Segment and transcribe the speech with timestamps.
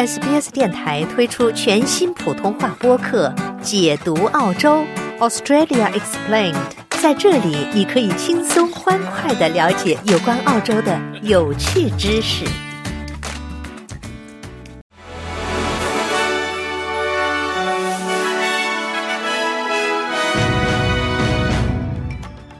[0.00, 3.28] SBS 电台推出全新普通话播客
[3.60, 4.82] 《解读澳洲
[5.18, 6.54] Australia Explained》。
[7.02, 12.46] 在这里，你可以轻松欢快的了解有关澳洲的有趣知识。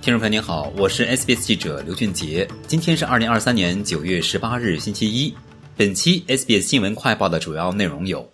[0.03, 2.47] 听众朋友您好，我是 SBS 记者刘俊杰。
[2.67, 5.35] 今天是二零二三年九月十八日，星期一。
[5.81, 8.31] 本期 SBS 新闻快报的主要内容有：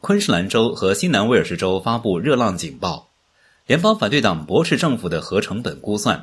[0.00, 3.10] 昆士兰州和新南威尔士州发布热浪警报；
[3.68, 6.18] 联邦反对党驳斥政府的核成本估算；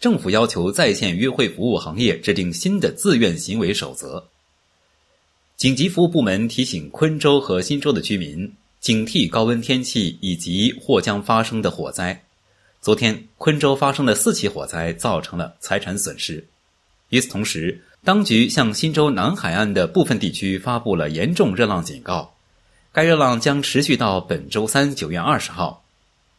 [0.00, 4.24] 政府要求在线约会服务行业制定新的自愿行为守则；
[5.58, 12.24] 紧急服务部门提醒昆州和新州的居民警惕高温天气以及或将发生的火灾。
[12.80, 16.42] 昨天，昆州发生了四起火灾，造成了财产损失。
[17.10, 22.34] 与此同时，当局向新州南海岸的部分地区发布了严重热浪警告，
[22.92, 25.84] 该热浪将持续到本周三九月二十号。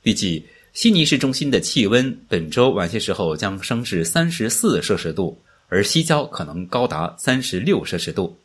[0.02, 8.39] 预计悉尼市中心的气温本周晚些时候将升至三十四摄氏度，而西郊可能高达三十六摄氏度。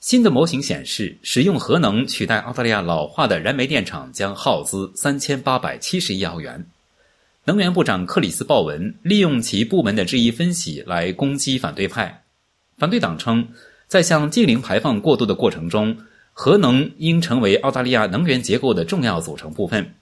[0.00, 6.64] 新的模型显示，使用核能取代澳大利亚老化的燃煤电厂将耗资三千八百七十亿澳元。
[7.48, 12.24] 能源部长克里斯·鲍文利用其部门的质疑分析来攻击反对派。
[12.76, 13.48] 反对党称，
[13.86, 15.96] 在向净零排放过渡的过程中，
[16.34, 19.94] 核能应成为澳大利亚能源结构的重要组成部分。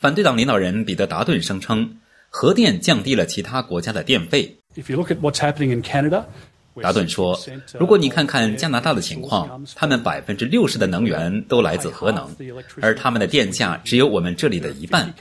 [0.00, 1.98] 反对党领导人彼得·达顿声称，
[2.30, 4.56] 核电降低了其他国家的电费。
[4.74, 6.24] If you look at what's happening in Canada.
[6.80, 7.38] 达顿说
[7.78, 12.28] ：“如果你看看加拿大的情况，他们百分之六十的能源都来自核能，
[12.80, 15.12] 而他们的电价只有我们这里的一半。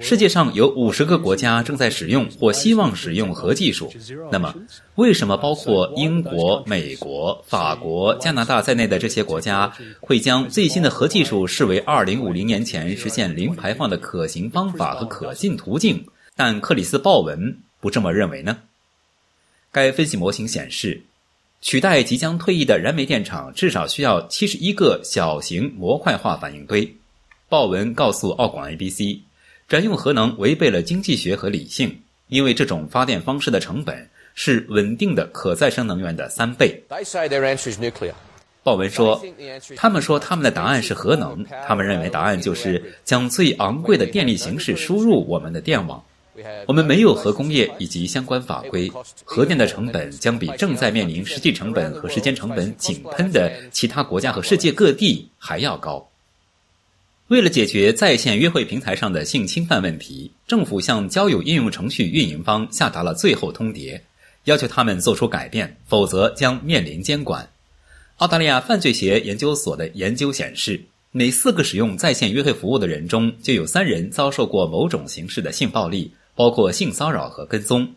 [0.00, 3.92] 世界上有五十个国家正在使用或希望使用核技术。
[4.30, 4.54] 那么，
[4.96, 16.04] 为什么包括英国、美国、法国、加拿大在内的这些国家会将最新的核技术视为二零五零年前实现零排放的可行方法和可信途径？
[16.34, 18.58] 但克里斯·鲍文不这么认为呢？”
[19.76, 21.02] 该分析模型显示，
[21.60, 26.96] 取代即将退役的燃煤电厂至少需要七十一个小型模块化反应堆。
[27.50, 29.20] 鲍文告诉澳广 ABC，
[29.68, 31.94] 转用核能违背了经济学和理性，
[32.28, 36.82] 因为这种发电方式的成本是稳定的可再生能源的三倍。
[38.62, 39.22] 鲍文说
[39.76, 46.02] ：“他们说他们的答案是核能，他们认为答案就是将最昂贵的电力形式输入我们的电网。”
[46.66, 48.90] 我们没有核工业以及相关法规，
[49.24, 56.08] 核电的成本将比正在面临实际成本和时间成本井喷的其他国家和世界各地还要高。
[57.28, 64.00] 为了解决在线约会平台上的性侵犯问题，政府向交友应用程序运营方下达了最后通牒，
[64.44, 67.48] 要求他们做出改变，否则将面临监管。
[68.18, 70.80] 澳大利亚犯罪学研究所的研究显示，
[71.10, 76.12] 每四个使用在线约会服务的人中，就有三人遭受过某种形式的性暴力。
[76.36, 77.88] 包括性骚扰和跟踪，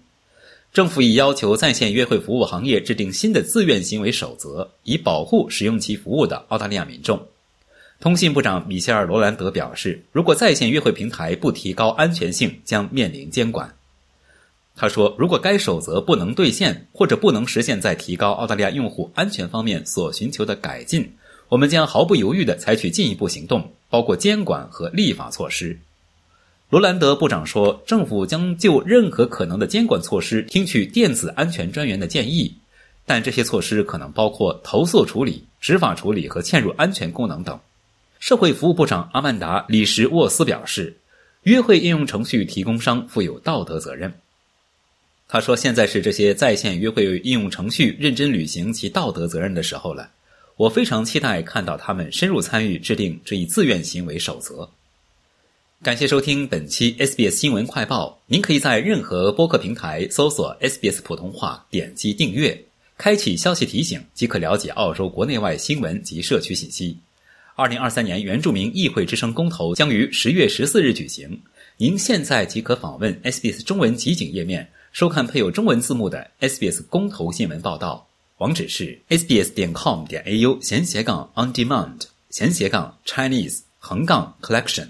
[0.73, 7.27] 政府已要求在线约会服务行业制定新的自愿行为守则，以保护使用其服务的澳大利亚民众。
[7.99, 13.75] 通信部长米歇尔·罗兰德表示，如果在线约会平台不提高安全性，将面临监管。
[14.75, 21.11] 他说，如果该守则不能兑现，或者不能实现在提高澳大利亚用户安全方面所寻求的改进，
[21.49, 25.77] 我们将毫不犹豫地采取进一步行动，包括监管和立法措施。
[26.69, 32.53] 罗兰德部长说，政府将就任何可能的监管措施听取电子安全专员的建议，
[33.07, 37.59] 但这些措施可能包括投诉处理、执法处理和嵌入安全功能等。
[38.19, 40.95] 社会服务部长阿曼达·里什沃斯表示，
[41.41, 44.13] 约会应用程序提供商负有道德责任。
[45.27, 50.07] 他说：“现在是这些在线约会应用程序认真履行其道德责任的时候了。
[50.55, 54.69] 我非常期待看到他们深入参与制定这一自愿行为守则。”
[55.81, 58.19] 感谢收听本期 SBS 新闻快报。
[58.25, 62.65] 您可以在任何播客平台搜索 SBS 普通话，点击订阅，
[62.97, 66.97] 开启消息提醒，即可了解澳洲国内外新闻及社区信息。
[67.55, 71.41] 二零二三年原住民议会之声公投将于十月十四日举行。
[71.77, 78.05] 您现在即可访问 SBS 中文集锦页面，收看配有中文字幕的 SBS 公投新闻报道。
[78.39, 82.01] 网址是 sbs 点 com 点 au 闲斜杠 on demand
[82.31, 84.89] 闲斜杠 Chinese 横杠 collection。